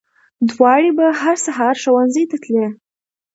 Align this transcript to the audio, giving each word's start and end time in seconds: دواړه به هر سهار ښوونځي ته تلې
دواړه 0.49 0.91
به 0.97 1.05
هر 1.21 1.37
سهار 1.45 1.75
ښوونځي 1.81 2.23
ته 2.29 2.37
تلې 2.43 2.67